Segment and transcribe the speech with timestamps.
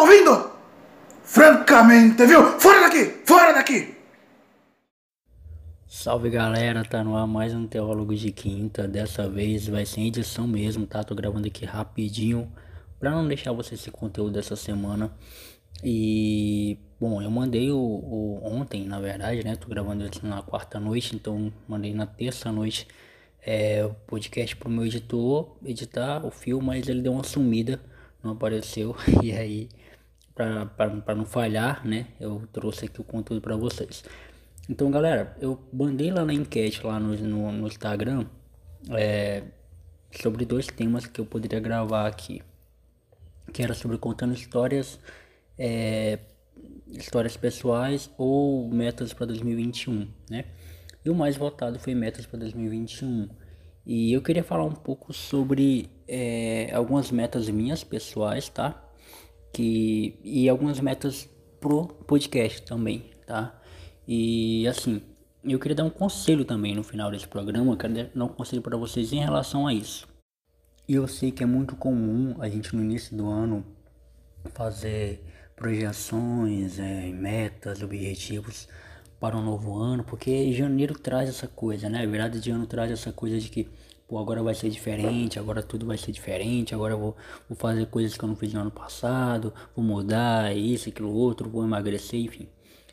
[0.00, 0.50] tá ouvindo?
[1.22, 2.58] Francamente, viu?
[2.58, 3.04] Fora daqui!
[3.26, 3.94] Fora daqui!
[5.86, 8.88] Salve galera, tá no ar mais um Teólogo de Quinta.
[8.88, 11.04] Dessa vez vai ser edição mesmo, tá?
[11.04, 12.50] Tô gravando aqui rapidinho
[12.98, 15.12] pra não deixar você esse conteúdo dessa semana.
[15.84, 19.54] E bom, eu mandei o, o, ontem, na verdade, né?
[19.54, 22.88] Tô gravando isso na quarta noite, então mandei na terça noite
[23.42, 27.78] é, o podcast pro meu editor editar o fio, mas ele deu uma sumida,
[28.22, 28.96] não apareceu.
[29.22, 29.68] E aí,
[31.04, 32.06] pra não falhar, né?
[32.18, 34.04] Eu trouxe aqui o conteúdo para vocês.
[34.68, 38.26] Então, galera, eu mandei lá na enquete lá no, no, no Instagram
[38.90, 39.42] é,
[40.22, 42.42] sobre dois temas que eu poderia gravar aqui.
[43.52, 44.98] Que era sobre contando histórias
[45.58, 46.18] é,
[46.88, 50.44] histórias pessoais ou metas para 2021, né?
[51.04, 53.28] E o mais votado foi metas para 2021.
[53.86, 58.89] E eu queria falar um pouco sobre é, algumas metas minhas pessoais, tá?
[59.52, 61.28] Que, e algumas metas
[61.60, 63.60] pro podcast também, tá?
[64.06, 65.02] E assim,
[65.44, 68.62] eu queria dar um conselho também no final desse programa, eu quero dar um conselho
[68.62, 70.08] para vocês em relação a isso.
[70.88, 73.64] E eu sei que é muito comum a gente no início do ano
[74.54, 78.66] fazer projeções, é, metas, objetivos
[79.20, 82.02] para um novo ano, porque janeiro traz essa coisa, né?
[82.02, 83.68] A virada de ano traz essa coisa de que,
[84.10, 87.16] pô, agora vai ser diferente, agora tudo vai ser diferente, agora vou,
[87.48, 91.48] vou fazer coisas que eu não fiz no ano passado, vou mudar isso, aquilo, outro,
[91.48, 92.48] vou emagrecer, enfim.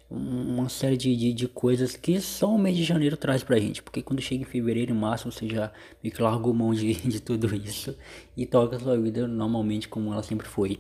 [0.10, 3.82] Uma série de, de, de coisas que só o mês de janeiro traz pra gente,
[3.82, 5.72] porque quando chega em fevereiro e março você já
[6.04, 7.98] meio que largou mão de, de tudo isso
[8.38, 10.80] e toca a sua vida normalmente como ela sempre foi.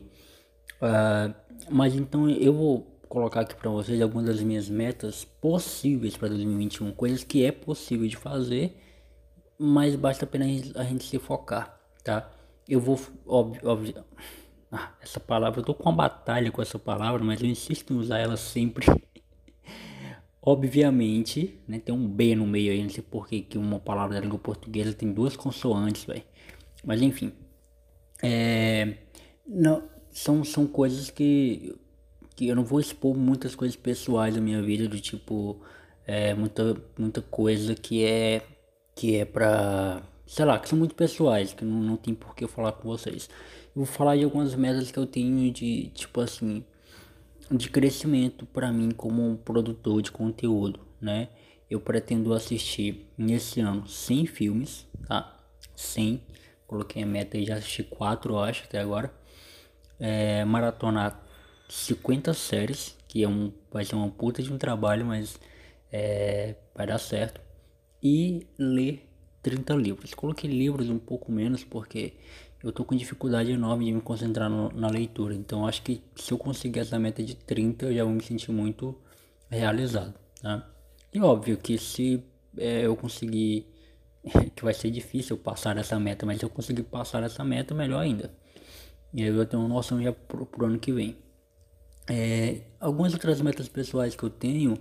[0.79, 1.33] Uh,
[1.71, 6.91] mas então eu vou colocar aqui para vocês algumas das minhas metas possíveis para 2021,
[6.91, 8.77] coisas que é possível de fazer,
[9.57, 12.29] mas basta apenas a gente se focar, tá?
[12.67, 14.05] Eu vou, óbvio, óbvio
[14.71, 17.97] ah, essa palavra, eu tô com uma batalha com essa palavra, mas eu insisto em
[17.97, 18.85] usar ela sempre.
[20.41, 24.21] Obviamente, né, tem um B no meio aí, não sei por que, uma palavra da
[24.21, 26.23] língua portuguesa tem duas consoantes, velho.
[26.85, 27.33] Mas enfim,
[28.21, 28.97] é,
[29.45, 31.75] não, são, são coisas que,
[32.35, 35.61] que eu não vou expor muitas coisas pessoais da minha vida, do tipo,
[36.05, 38.41] é, muita, muita coisa que é,
[38.97, 42.43] que é pra, sei lá, que são muito pessoais, que não, não tem por que
[42.43, 43.29] eu falar com vocês.
[43.75, 46.63] Eu vou falar de algumas metas que eu tenho de, tipo assim,
[47.51, 51.29] de crescimento para mim como um produtor de conteúdo, né?
[51.69, 55.37] Eu pretendo assistir nesse ano 100 filmes, tá?
[55.75, 56.21] 100.
[56.65, 59.13] Coloquei a meta e já assisti 4, eu acho, até agora
[59.99, 61.21] é, maratonar
[61.69, 65.39] 50 séries, que é um, vai ser uma puta de um trabalho, mas
[65.91, 67.41] é, vai dar certo.
[68.01, 69.07] E ler
[69.41, 70.13] 30 livros.
[70.13, 72.13] Coloquei livros um pouco menos porque
[72.63, 75.33] eu tô com dificuldade enorme de me concentrar no, na leitura.
[75.33, 78.51] Então acho que se eu conseguir essa meta de 30, eu já vou me sentir
[78.51, 78.95] muito
[79.49, 80.13] realizado.
[80.41, 80.67] Tá?
[81.13, 82.23] E óbvio que se
[82.57, 83.67] é, eu conseguir,
[84.55, 88.01] que vai ser difícil passar essa meta, mas se eu conseguir passar essa meta, melhor
[88.01, 88.33] ainda.
[89.13, 91.15] E aí eu tenho uma noção já pro, pro ano que vem.
[92.09, 94.77] É, algumas outras metas pessoais que eu tenho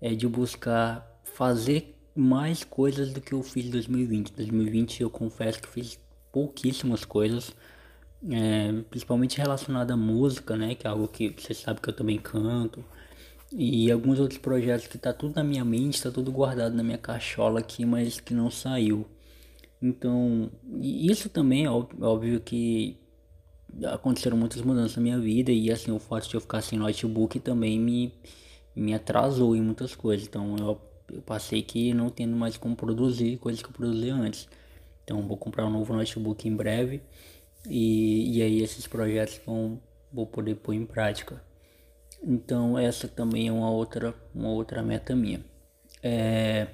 [0.00, 4.32] é de buscar fazer mais coisas do que eu fiz em 2020.
[4.32, 5.98] 2020 eu confesso que fiz
[6.32, 7.54] pouquíssimas coisas,
[8.30, 12.18] é, principalmente relacionada à música, né, que é algo que você sabe que eu também
[12.18, 12.84] canto.
[13.52, 16.98] E alguns outros projetos que tá tudo na minha mente, tá tudo guardado na minha
[16.98, 19.06] cachola aqui, mas que não saiu.
[19.82, 20.50] Então,
[20.80, 23.00] isso também, óbvio que
[23.92, 27.38] aconteceram muitas mudanças na minha vida e assim o fato de eu ficar sem notebook
[27.40, 28.12] também me,
[28.74, 30.26] me atrasou em muitas coisas.
[30.26, 30.80] Então eu,
[31.12, 34.48] eu passei que não tendo mais como produzir coisas que eu produzia antes.
[35.04, 37.02] Então vou comprar um novo notebook em breve
[37.66, 39.80] e, e aí esses projetos vão
[40.12, 41.42] vou poder pôr em prática.
[42.22, 45.44] Então essa também é uma outra uma outra meta minha.
[46.02, 46.68] É,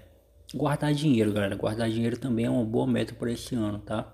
[0.54, 1.56] guardar dinheiro, galera.
[1.56, 4.12] Guardar dinheiro também é uma boa meta para esse ano, tá?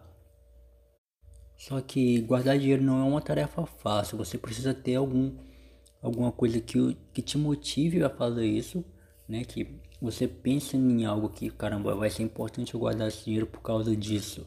[1.57, 4.19] Só que guardar dinheiro não é uma tarefa fácil.
[4.19, 5.33] Você precisa ter algum,
[6.01, 8.85] alguma coisa que, que te motive a fazer isso,
[9.29, 9.45] né?
[9.45, 13.63] Que você pense em algo que, caramba, vai ser importante eu guardar esse dinheiro por
[13.63, 14.45] causa disso.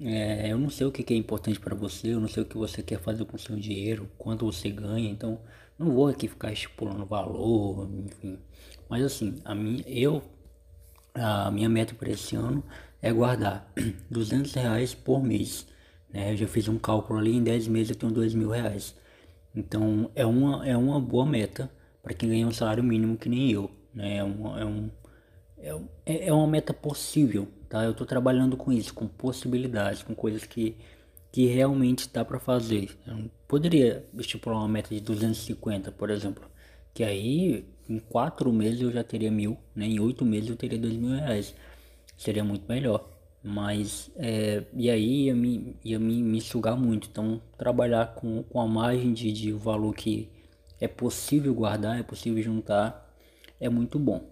[0.00, 2.56] É, eu não sei o que é importante para você, eu não sei o que
[2.56, 5.38] você quer fazer com o seu dinheiro, quanto você ganha, então
[5.78, 8.38] não vou aqui ficar estipulando valor, enfim.
[8.88, 10.22] Mas assim, a minha, eu,
[11.14, 12.64] a minha meta para esse ano
[13.02, 13.70] é guardar
[14.10, 15.66] 200 reais por mês.
[16.10, 16.32] Né?
[16.32, 18.96] Eu já fiz um cálculo ali, em 10 meses eu tenho 2 mil reais.
[19.54, 21.70] Então é uma, é uma boa meta
[22.02, 23.70] para quem ganha um salário mínimo que nem eu.
[23.94, 24.16] Né?
[24.16, 24.90] É, é, um,
[25.58, 27.48] é, é, é uma meta possível.
[27.68, 27.84] Tá?
[27.84, 30.76] Eu estou trabalhando com isso, com possibilidades, com coisas que,
[31.30, 32.90] que realmente dá para fazer.
[33.06, 36.44] Eu poderia estipular uma meta de 250, por exemplo,
[36.92, 39.86] que aí em quatro meses eu já teria mil, né?
[39.86, 41.54] em oito meses eu teria dois mil reais.
[42.16, 43.08] Seria muito melhor.
[43.42, 47.08] Mas, é, e aí ia, me, ia me, me sugar muito.
[47.10, 50.28] Então, trabalhar com, com a margem de, de valor que
[50.80, 53.11] é possível guardar, é possível juntar,
[53.62, 54.28] é muito bom.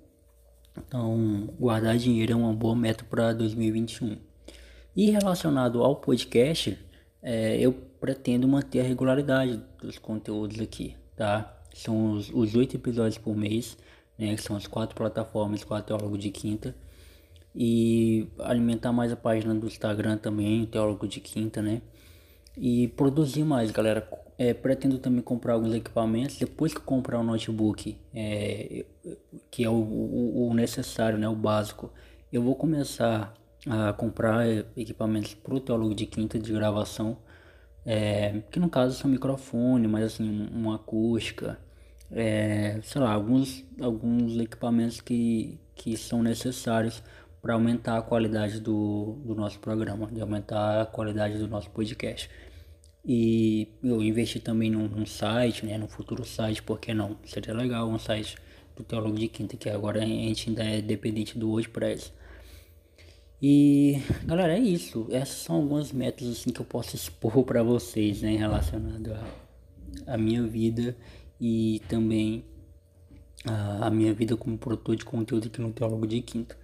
[0.76, 4.18] Então, guardar dinheiro é uma boa meta para 2021.
[4.96, 6.76] E relacionado ao podcast,
[7.22, 11.56] é, eu pretendo manter a regularidade dos conteúdos aqui, tá?
[11.72, 13.78] São os oito episódios por mês,
[14.18, 14.36] né?
[14.36, 16.74] São as quatro plataformas, quatro teólogo de quinta.
[17.54, 21.82] E alimentar mais a página do Instagram também, teólogo de quinta, né?
[22.56, 24.08] E produzir mais, galera.
[24.42, 26.38] É, pretendo também comprar alguns equipamentos.
[26.38, 28.86] Depois que comprar o um notebook, é,
[29.50, 31.28] que é o, o, o necessário, né?
[31.28, 31.92] O básico,
[32.32, 33.34] eu vou começar
[33.68, 37.18] a comprar equipamentos para o teólogo de quinta de gravação,
[37.84, 41.58] é, que no caso são microfone, mas assim, uma acústica,
[42.10, 47.02] é, sei lá, alguns, alguns equipamentos que, que são necessários
[47.42, 52.30] para aumentar a qualidade do, do nosso programa, de aumentar a qualidade do nosso podcast.
[53.04, 57.16] E eu investi também num, num site, né, no futuro site, porque não?
[57.24, 58.36] Seria legal um site
[58.76, 62.12] do Teólogo de Quinta, que agora a gente ainda é dependente do WordPress.
[63.42, 65.06] E galera, é isso.
[65.10, 69.16] Essas são algumas metas assim que eu posso expor para vocês, né, relacionado
[70.06, 70.94] à minha vida
[71.40, 72.44] e também
[73.46, 76.56] a, a, minha vida como produtor de conteúdo aqui no Teólogo de Quinta.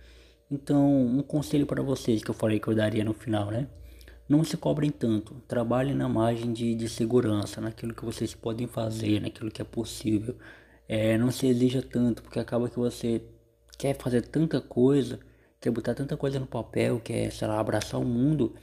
[0.51, 3.67] Então, um conselho para vocês que eu falei que eu daria no final, né?
[4.29, 9.21] Não se cobrem tanto, trabalhem na margem de, de segurança, naquilo que vocês podem fazer,
[9.21, 10.37] naquilo que é possível.
[10.89, 13.23] É, não se exija tanto, porque acaba que você
[13.79, 15.21] quer fazer tanta coisa
[15.67, 18.55] quer botar tanta coisa no papel, quer, sei lá, abraçar o mundo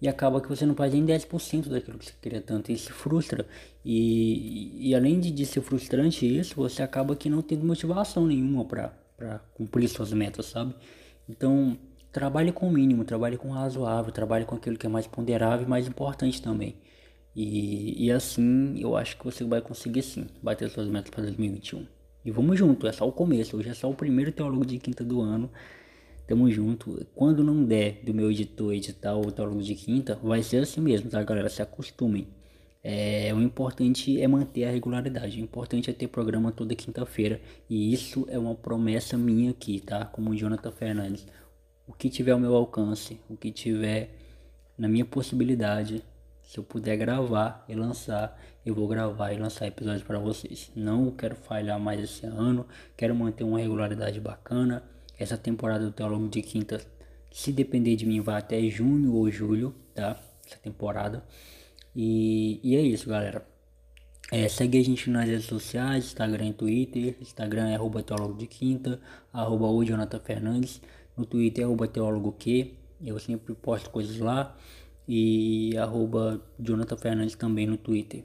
[0.00, 2.92] e acaba que você não faz nem 10% daquilo que você queria tanto e se
[2.92, 3.46] frustra.
[3.84, 8.64] E, e além de, de ser frustrante isso, você acaba que não tendo motivação nenhuma
[8.64, 10.74] para cumprir suas metas, sabe?
[11.28, 11.78] Então,
[12.12, 15.66] trabalhe com o mínimo, trabalhe com o razoável, trabalhe com aquilo que é mais ponderável
[15.66, 16.76] e mais importante também.
[17.34, 21.86] E, e assim, eu acho que você vai conseguir sim bater suas metas para 2021.
[22.24, 25.02] E vamos junto, é só o começo, hoje é só o primeiro teólogo de quinta
[25.02, 25.50] do ano.
[26.26, 27.04] Tamo junto.
[27.14, 31.10] Quando não der do meu editor editar o teólogo de quinta, vai ser assim mesmo,
[31.10, 31.48] tá, galera?
[31.48, 32.28] Se acostumem.
[32.84, 35.40] É, o importante é manter a regularidade.
[35.40, 37.40] O importante é ter programa toda quinta-feira.
[37.68, 40.04] E isso é uma promessa minha aqui, tá?
[40.04, 41.26] Como o Jonathan Fernandes.
[41.86, 44.10] O que tiver ao meu alcance, o que tiver
[44.78, 46.02] na minha possibilidade,
[46.42, 50.70] se eu puder gravar e lançar, eu vou gravar e lançar episódios para vocês.
[50.76, 54.82] Não quero falhar mais esse ano, quero manter uma regularidade bacana.
[55.18, 56.80] Essa temporada do Teólogo de Quinta,
[57.30, 60.20] se depender de mim, vai até junho ou julho, tá?
[60.46, 61.24] Essa temporada.
[61.94, 63.46] E, e é isso, galera.
[64.30, 67.16] É, segue a gente nas redes sociais, Instagram e Twitter.
[67.20, 69.00] Instagram é arroba teólogo de quinta,
[69.32, 70.80] arroba o Jonathan Fernandes.
[71.16, 72.74] No Twitter arroba teólogo que.
[73.04, 74.56] Eu sempre posto coisas lá.
[75.06, 78.24] E arroba Jonathan Fernandes também no Twitter.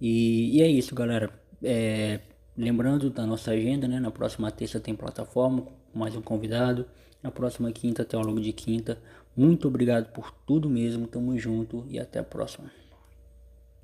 [0.00, 1.30] E, e é isso, galera.
[1.62, 2.20] É,
[2.56, 4.00] lembrando da nossa agenda, né?
[4.00, 6.86] Na próxima terça tem plataforma mais um convidado.
[7.22, 8.98] Na próxima quinta, teólogo de quinta.
[9.36, 11.06] Muito obrigado por tudo mesmo.
[11.06, 12.70] Tamo junto e até a próxima.